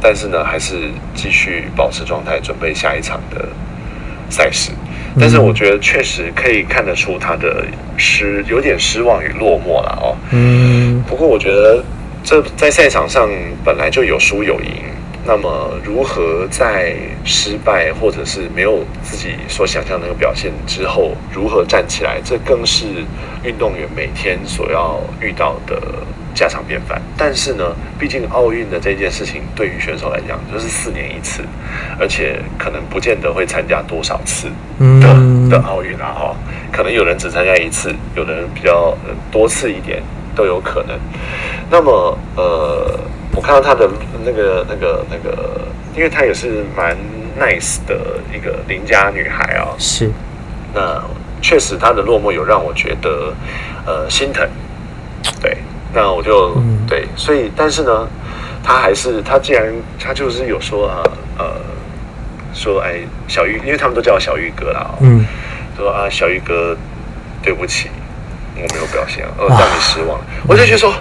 [0.00, 3.48] 但是呢，还是继续保持状态，准备下一场的
[4.28, 4.72] 赛事。
[5.18, 7.64] 但是我觉得确实可以看得出他的
[7.96, 10.16] 失有点失望与落寞了哦。
[10.30, 11.02] 嗯。
[11.08, 11.82] 不过我觉得
[12.22, 13.28] 这在赛场上
[13.64, 14.72] 本来就有输有赢。
[15.22, 22.86] 那么，如何在失败或者是没有自己所想象那个表现之后，如何站起来，这更是
[23.44, 25.78] 运动员每天所要遇到的
[26.34, 27.00] 家常便饭。
[27.18, 31.42] 但是呢，毕竟奥运的这件事情对于选手来讲就是四年一次，
[32.00, 36.36] 而且可能不见得会参加多少次的的奥运啊，哈，
[36.72, 38.96] 可能有人只参加一次，有的人比较
[39.30, 40.02] 多次一点
[40.34, 40.98] 都有可能。
[41.70, 42.98] 那么，呃。
[43.34, 43.88] 我看到他的
[44.24, 45.60] 那个、那个、那个，
[45.94, 46.96] 因为她也是蛮
[47.38, 49.70] nice 的一个邻家女孩啊。
[49.78, 50.10] 是。
[50.74, 51.00] 那
[51.40, 53.32] 确实，她的落寞有让我觉得
[53.86, 54.48] 呃心疼。
[55.40, 55.56] 对。
[55.92, 58.08] 那我就对，所以但是呢，
[58.62, 61.02] 他还是他既然他就是有说啊
[61.38, 61.44] 呃
[62.52, 64.90] 说哎小玉，因为他们都叫我小玉哥啦。
[65.00, 65.24] 嗯。
[65.76, 66.76] 说啊小玉哥，
[67.42, 67.90] 对不起，
[68.54, 70.20] 我没有表现，呃让你失望。
[70.46, 70.92] 我就觉得说。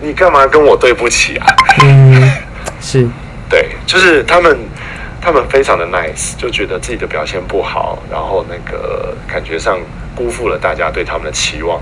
[0.00, 1.46] 你干嘛跟我对不起啊？
[1.82, 2.30] 嗯，
[2.80, 3.06] 是，
[3.48, 4.58] 对，就是他们，
[5.20, 9.78] 他们非常的 nice，就觉得自己的表现不好，然后那个感觉上
[10.16, 11.80] 辜负了大家对他们的期望。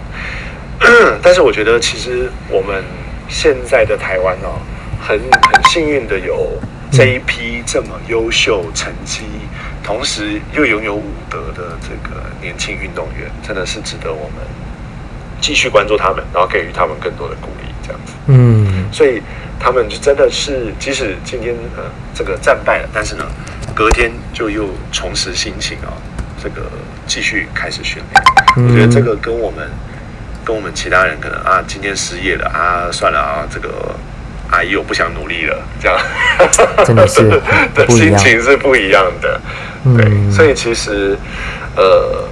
[1.23, 2.85] 但是我觉得，其实我们
[3.29, 4.59] 现在的台湾哦，
[5.01, 6.59] 很很幸运的有
[6.91, 9.23] 这一批这么优秀成绩，
[9.83, 14.47] 同时又拥有武德的这个年轻运动员，真的是值得我们
[15.41, 17.68] 继续关注他们，然后给予他们更多的鼓励。
[17.89, 19.23] 这样子，嗯，所以
[19.59, 23.25] 他们就真的是，即使今天呃这个战败了，但是呢，
[23.75, 25.97] 隔天就又重拾心情啊，
[26.43, 26.71] 这个
[27.07, 28.23] 继续开始训练。
[28.69, 29.69] 我觉得这个跟我们
[30.45, 33.97] 跟我们其他人可能啊，今天失业了啊，算了啊，这个
[34.51, 35.99] 阿姨我不想努力了，这样
[36.85, 37.23] 真的是
[37.75, 39.41] 的心情是不一样的。
[39.97, 41.17] 对，所以其实
[41.75, 42.28] 呃。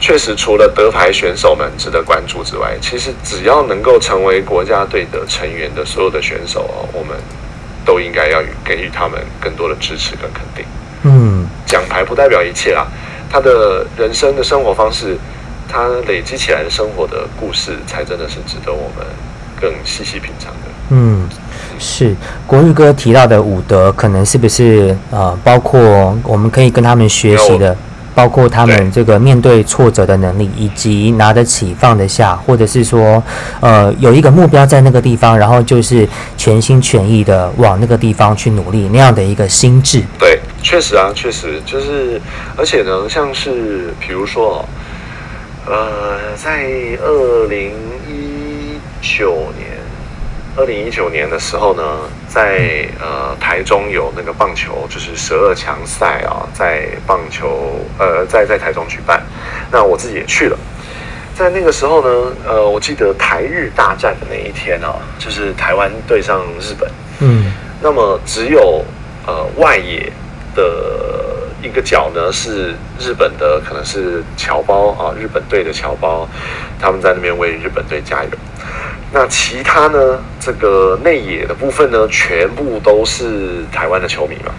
[0.00, 7.16] 确实，除了得牌选手们值得关注之外，其实只要能够成为国家队的成员的所有的选手哦，我们
[7.84, 10.64] 都应该要给予他们更多的支持跟肯定。
[11.02, 12.86] 嗯，奖牌不代表一切啦，
[13.28, 15.16] 他的人生的生活方式，
[15.68, 19.04] 他累积起来的生活的故事，才真的是值得我们
[19.60, 20.68] 更细细品尝的。
[20.90, 21.28] 嗯，
[21.78, 22.14] 是
[22.46, 27.76] 国玉哥提到的武德，可能是不是呃，包括我们可以跟他们学习的？
[28.18, 33.22] 包括他们这个面对挫折的能力，以及拿得起放得下，或者是说，
[33.60, 36.04] 呃，有一个目标在那个地方，然后就是
[36.36, 40.02] 全心全意的往那个地方去努力，那样的一个心智。
[40.18, 42.20] 对，确实啊，确实就是，
[42.56, 44.68] 而且呢，像是比如说，
[45.64, 46.66] 呃，在
[47.00, 47.70] 二零
[48.10, 49.57] 一九年。
[50.58, 51.82] 二零一九年的时候呢，
[52.26, 59.22] 在呃台中有那个棒球，就是十二强赛啊，在棒球呃在在台中举办，
[59.70, 60.58] 那我自己也去了。
[61.36, 66.90] 在那个时候呢，呃，我记得台日大战的那一天啊，就是台湾对上日本，
[67.20, 68.84] 嗯，那么只有
[69.28, 70.12] 呃外野
[70.56, 76.28] 的一个角呢是日本的，可能是侨胞啊，日本队的侨胞，
[76.80, 78.30] 他们在那边为日本队加油。
[79.12, 80.18] 那其他呢？
[80.40, 84.52] 这个内野的部分呢，全部都是台湾的球迷嘛。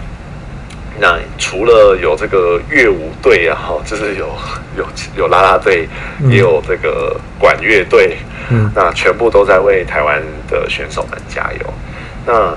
[0.98, 4.28] 那除了有这个乐舞队啊，哈，就是有
[4.76, 4.84] 有
[5.16, 5.88] 有啦啦队，
[6.28, 8.18] 也有这个管乐队，
[8.50, 11.74] 嗯，那全部都在为台湾的选手们加油。
[12.26, 12.54] 那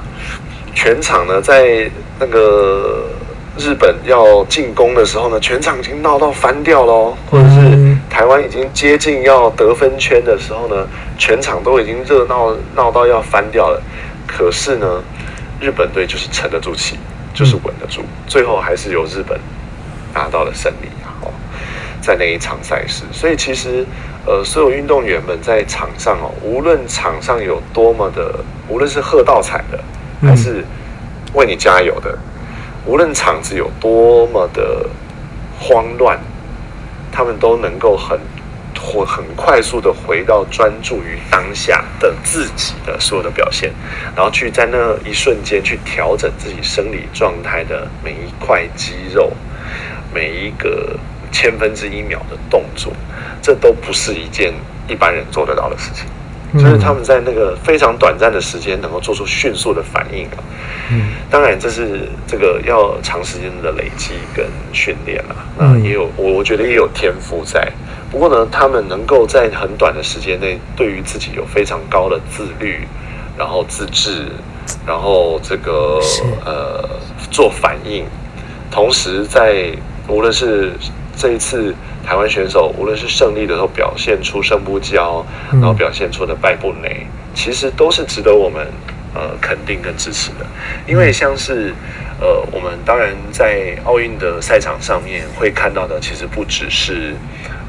[0.75, 3.09] 全场呢，在那个。
[3.55, 13.81] 日本要进攻的时候呢，全场已经闹到翻掉喽，或者是台湾已经接近要得分圈的时候呢，全场都已经热闹闹到要翻掉了。
[14.27, 15.01] 可是呢，
[15.59, 16.99] 日本队就是沉得住气，
[17.33, 19.39] 就是稳得住，最后还是由日本
[20.13, 21.09] 拿到了胜利啊！
[21.21, 21.33] 哦，
[22.01, 23.83] 在那一场赛事，所以其实
[24.27, 29.83] 呃，所有运动员们在场上哦，无论场上有多么的，无论是喝倒彩的，
[30.21, 30.63] 还是
[31.33, 32.15] 为你加油的。
[32.85, 34.87] 无论场子有多么的
[35.59, 36.19] 慌乱，
[37.13, 38.19] 他们都能够很
[38.75, 43.71] 或很快速的回到专注于当下的自己的所有的表现，
[44.15, 49.31] 然后去在那一瞬间去调整自己生理状态的每一块肌肉，
[50.13, 50.99] 每一个
[51.31, 52.91] 千分之一秒的动作，
[53.41, 54.51] 这都不是一件
[54.87, 56.05] 一般人做得到的事情。
[56.53, 60.37] 就是他们在那个非常短暂的时间能够做出迅速的反应啊，
[60.91, 67.71] 嗯，当然这是这个要长时间的累积跟训练啊，那也有我我觉得也有天赋在，
[68.11, 72.87] 不过呢，他们能够在很短的时间内对于自己有非常高的自律，
[73.35, 74.27] 然后自制，
[74.85, 75.99] 然后这个
[76.45, 76.87] 呃
[77.31, 78.05] 做反应，
[78.69, 79.71] 同时在
[80.07, 80.73] 无论是
[81.17, 81.73] 这一次
[82.05, 88.67] 台湾选手，无论是胜利的时候表现出胜不骄，然后表现出的败不馁，其实都是值得我们
[89.13, 90.45] 呃肯定跟支持的。
[90.85, 91.73] 因为像是
[92.19, 97.15] 呃我们当然在奥运的赛场上面会看到的，其实不只是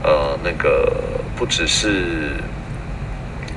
[0.02, 0.92] 呃那个
[1.36, 2.32] 不只是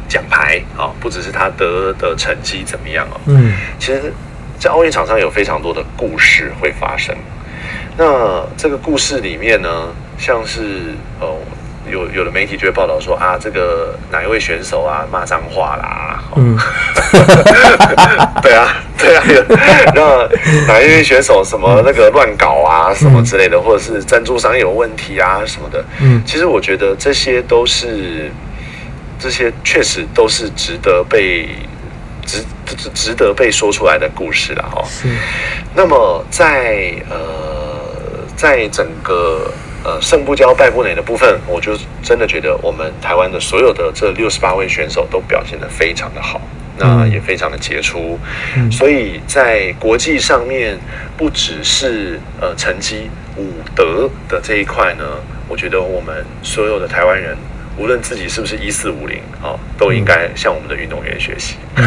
[0.07, 3.19] 奖牌啊，不只是他得的成绩怎么样哦。
[3.25, 4.13] 嗯，其实，
[4.59, 7.15] 在奥运场上有非常多的故事会发生。
[7.97, 9.69] 那这个故事里面呢，
[10.19, 11.27] 像是呃，
[11.91, 16.55] 有有的媒体就会报道说啊，这个哪一位选手啊骂脏话啦，嗯，
[18.43, 19.43] 对啊，对啊，有
[19.95, 20.29] 那
[20.67, 26.21] 哪一位选手什么那个乱搞啊，什么之类的，或者是赞助商有问题啊什么的，嗯。
[26.25, 28.29] 其实我觉得这些都是，
[29.17, 31.49] 这些确实都是值得被
[32.25, 34.83] 值值值得被说出来的故事了哈。
[34.87, 35.07] 是，
[35.73, 37.15] 那么在呃，
[38.37, 39.51] 在整个
[39.83, 46.39] 呃胜不骄败不馁的部分，我就真的觉得我们台湾的所有的这六十八位选手都表现得非常的好，
[46.77, 48.17] 那嗯也非常的杰出，
[48.55, 50.77] 嗯所以在国际上面
[51.17, 55.03] 不只是呃成绩武德的这一块呢，
[55.49, 57.35] 我觉得我们所有的台湾人。
[57.77, 61.55] 无论自己是不是一四五零啊，都应该向我们的运动员学习。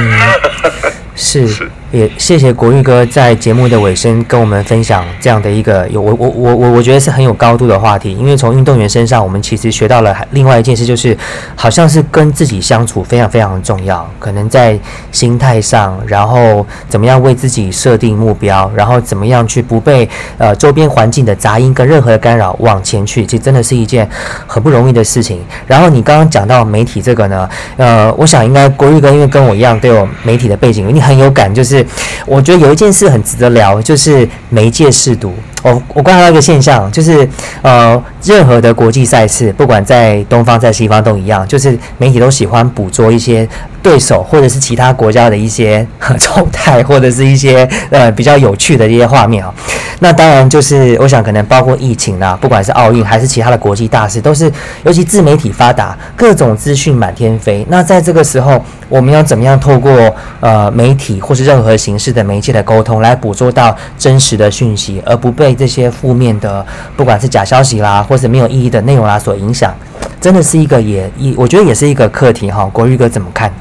[1.17, 11.15] 是是，也谢谢国玉哥在节目的尾声跟我们分享这样的一个有我我我我我觉得是很有高度的话题，因为从运动员身上我们其实学到了另外一件事，就是
[11.57, 14.79] 好像是跟自己相处非常非常重要，可能在
[15.13, 24.09] 心态上，然后怎么样为自己设定目标，然后怎么样去不被呃周边环境的杂音跟任何的干扰往前去，其实真的是一件
[24.47, 25.45] 很不容易的事情。
[25.67, 31.83] 然后然后你刚刚讲到媒体这个呢，呃，我想应该国玉哥因为跟我一样都有媒体的背景，你很有感，就是
[32.27, 35.35] 我觉得有一件事很值得聊，就是媒介试读。
[35.63, 37.27] 我我观察到一个现象，就是
[37.63, 43.49] 呃，任何的国际赛事，不管在东方在西方都一样，就是媒体都喜欢捕捉一些
[43.83, 45.87] 对手或者是其他国家的一些
[46.19, 49.53] 状态，或者是一些呃比较有趣的一些画面啊、
[50.01, 54.51] 那当然就是我想可能包括疫情啦，不管是奥运还是其他的国际大事，都是
[54.85, 57.67] 尤其自媒体发达，各种资讯满天飞。
[57.69, 66.65] 那在这个时候，我们要怎么样透过呃媒体或是任何形式的媒介的沟通，来捕捉到真实的讯息，而不被这些负面的
[66.97, 69.75] 不管是假消息啦，或是没有意义的内容啦所影响，
[70.21, 72.65] 真的是一个也一我觉得也是一个课题哈。
[72.73, 73.53] 国玉哥怎么看？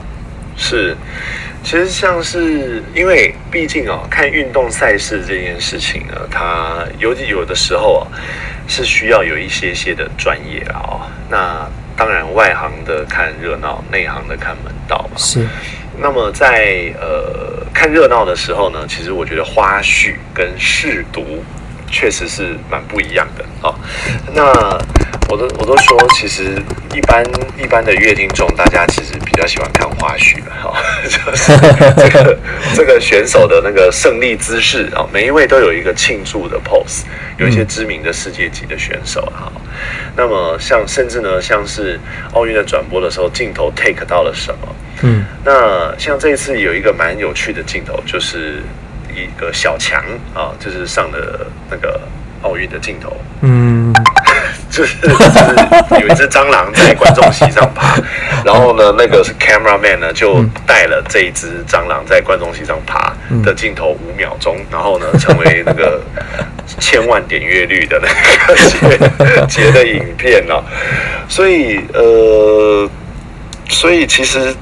[0.61, 0.95] 是，
[1.63, 8.07] 其实像是因为毕竟哦，看运动赛事这件事情呢，它尤其有的时候啊，
[8.67, 11.01] 是需要有一些些的专业啦哦。
[11.29, 15.17] 那当然，外行的看热闹，内行的看门道嘛。
[15.17, 15.47] 是，
[15.97, 21.43] 那么在呃看热闹的时候呢，其实我觉得花絮跟试读
[21.91, 23.75] 确实是蛮不一样的啊、哦。
[24.33, 24.43] 那
[25.29, 26.55] 我都我都说，其实
[26.95, 27.23] 一般
[27.61, 30.75] 一般的乐听众，大家其实比较喜欢看花絮的哈、哦，
[31.05, 31.51] 就是
[31.97, 32.37] 这个
[32.75, 37.03] 这个选手的那个胜利姿势啊、哦，每一位都有一个庆祝的 pose，
[37.37, 39.51] 有一些知名的世界级的选手啊。
[40.15, 41.99] 那么像甚至呢，像是
[42.33, 44.75] 奥运的转播的时候，镜头 take 到了什么？
[45.03, 48.61] 嗯，那像这一次有一个蛮有趣的镜头，就是
[49.23, 50.01] 一个小强
[50.33, 51.99] 啊，就是上了那个
[52.41, 53.93] 奥运的镜头，嗯，
[54.71, 57.95] 就是就是有一只蟑螂在观众席上爬，
[58.45, 63.13] 然后呢，那个是 cameraman 呢就带了这一只蟑螂在观众席上爬
[63.43, 66.01] 的镜头五秒钟，然后呢成为那个
[66.79, 68.07] 千万点阅率的那
[68.47, 70.63] 个截截的影片哦，
[71.27, 72.89] 所以呃，
[73.69, 74.55] 所以其实。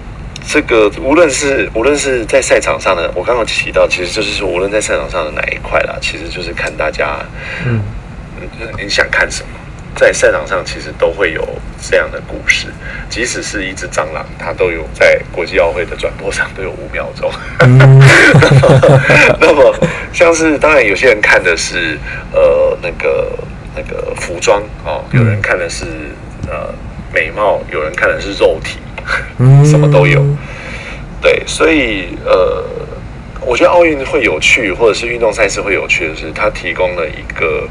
[0.50, 7.20] 这个无论是无论是在赛场上的，我刚刚提到，其实就是说，无论在赛场上的哪一块啦，其实就是看大家，
[7.66, 7.82] 嗯，
[8.82, 9.50] 你想看什么，
[9.94, 11.46] 在赛场上其实都会有
[11.82, 12.68] 这样的故事，
[13.10, 17.30] 即使是一只蟑螂，它都有在国际奥会的转播上都有五秒钟。
[17.60, 17.78] 嗯
[19.42, 19.76] 那么
[20.14, 22.00] 像是当然有些人看的是
[22.32, 23.32] 呃那个
[23.76, 25.86] 那个服装哦，有人看的是
[26.48, 26.74] 呃
[27.14, 28.80] 美貌，有人看的是肉体。
[29.40, 30.24] 嗯 什么都有，
[31.22, 32.64] 对，所以呃，
[33.46, 37.68] 我觉得奥运会有趣，或者是运动赛事会有趣的是，它提供了一个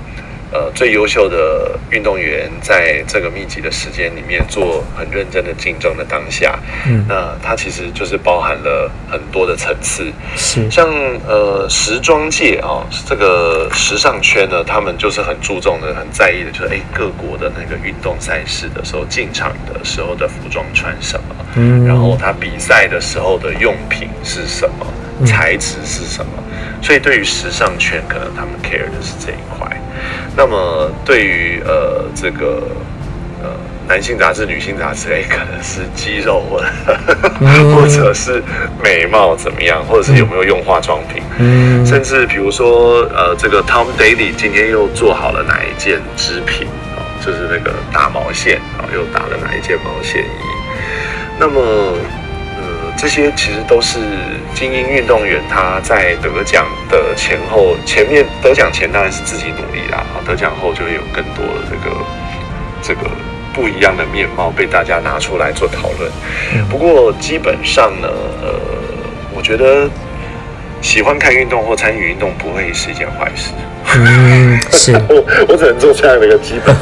[0.52, 10.88] 呃最优秀的运动员在这个密集的时间里面做很认真的竞争的当下，嗯，那它其实就是包含了很多的层次，是像
[11.26, 24.86] 呃时装界啊，这个时尚圈呢，他们就是很注重的、很在意的，就是哎各国的那个运动赛事的时候进场的时候的服装穿什么，嗯，然后他比赛的时候的用品是什么，
[25.26, 26.32] 材质是什么。
[26.82, 29.65] 所以，对于时尚圈，可能他们 care 的是这一块。
[30.36, 32.62] 那么，对于呃这个
[33.42, 33.48] 呃
[33.88, 36.58] 男性杂志、女性杂志，哎，可能是肌肉或
[37.74, 38.42] 或者是
[38.82, 41.22] 美貌怎么样，或者是有没有用化妆品，
[41.86, 50.26] 甚至比如说呃这个 Tom Daly 今天又做好了哪一件织品啊，就是那个打毛线啊，又打了哪一件毛线衣。
[51.38, 51.94] 那么。
[52.96, 53.98] 这些其实都是
[54.54, 61.96] 精英运动员，他在得奖的前后，前面得奖前当然是自己努力啦，啊，得奖后就会有更多的这个
[62.82, 63.10] 这个
[63.52, 66.10] 不一样的面貌被大家拿出来做讨论。
[66.70, 68.08] 不过基本上呢，
[68.42, 68.58] 呃，
[69.34, 69.88] 我觉得
[70.80, 73.52] 喜欢看运动或参与运动不会是一件坏事。
[73.94, 76.74] 嗯，是 我我只能做这样的一个基本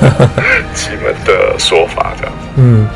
[0.75, 2.33] 基本的说法，这样。
[2.57, 2.89] 嗯。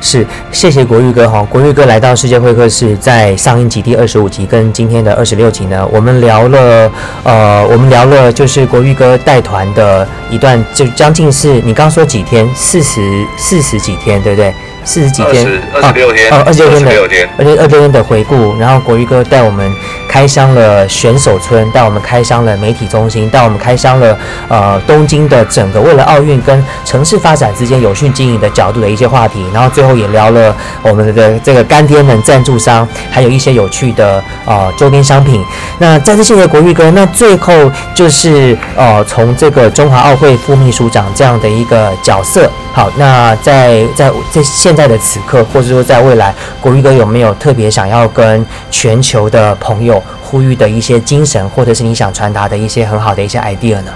[0.00, 1.42] 是，谢谢国玉哥哈。
[1.50, 6.90] 国玉哥来到世界会客室，在上一集第二十五集跟今天的二十六集呢，我们聊了，
[7.22, 13.00] 呃，我们聊了就是国玉哥带团的一段，就将近是你刚说几天，四十
[13.36, 14.52] 四十几天，对不对？
[14.84, 19.72] 四十几天，二十六天，哦，二十六天的，而且二十六天的回顾，然后国玉哥带我们
[20.08, 24.18] 开箱了选手村，带我们开箱了媒体中心，带我们开箱了
[24.48, 35.44] 呃东京的整个为了奥运跟城市发展之间有序经营的角度的一些话题，然后最后也聊了我们的这个干爹们赞助商，还有一些有趣的呃周边商品。
[35.78, 36.90] 那再次谢谢国玉哥。
[36.90, 37.52] 那最后
[37.94, 42.50] 就是呃从这个中华奥会副秘书长这样的一个角色。
[42.74, 53.92] 好，那在在在现现在的此刻，或者说在未来，国玉哥有没有特别想要跟全球的朋友呼吁的一些精神，或者是你想传达的一些很好的一些 idea 呢？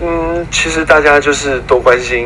[0.00, 2.24] 嗯，其实大家就是多关心，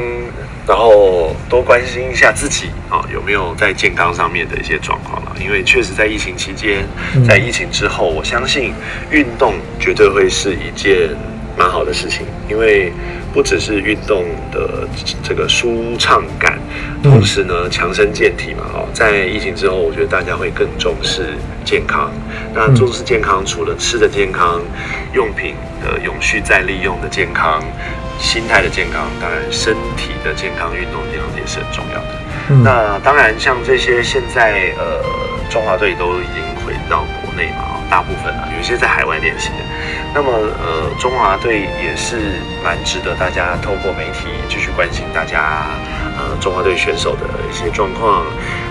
[0.64, 5.32] 然后多关心一下自己啊，有没有在健康上面的一些状况了？
[5.44, 6.86] 因为确实在疫情期间，
[7.28, 8.72] 在疫情之后，我相信
[9.10, 11.10] 运动绝对会是一件
[11.56, 12.92] 蛮好的事情，因为。
[13.34, 14.86] 不只是运动的
[15.24, 16.56] 这个舒畅感，
[17.02, 18.62] 同时呢强身健体嘛。
[18.72, 21.34] 哦，在疫情之后，我觉得大家会更重视
[21.64, 22.12] 健康。
[22.54, 24.62] 那重视健康，除了吃的健康、
[25.12, 27.60] 用品的永续再利用的健康、
[28.20, 32.62] 心态的健康，当然身体的健康、运动健康也是很重要的。
[32.62, 35.02] 那当然，像这些现在呃
[35.50, 37.80] 中华队都已经回到国内嘛。
[37.90, 39.56] 大部分啊，有一些在海外练习的。
[40.14, 45.66] 那么，呃，中华队也是蛮值得大家透过媒体继续关心大家，
[46.16, 48.24] 呃，中华队选手的一些状况。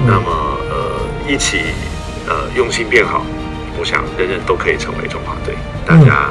[0.05, 0.27] 那么，
[0.69, 1.61] 呃，一起
[2.27, 3.23] 呃用心变好，
[3.79, 5.55] 我想人人都可以成为中华队。
[5.85, 6.29] 大家。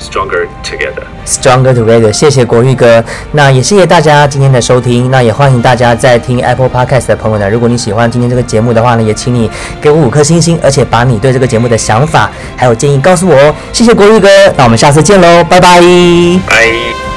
[0.00, 2.12] Stronger together, stronger together。
[2.12, 5.10] 谢谢国玉哥，那也谢谢大家今天的收听。
[5.10, 13.54] 那也欢迎大家在听 Apple Podcast 的朋友呢，如果你喜欢今天这个节目的话呢，也请你给我五颗星星，而且把你对这个节目的想法还有建议告诉我哦。
[13.72, 15.80] 谢谢国玉哥，那我们下次见喽，拜拜。
[16.46, 17.07] 拜。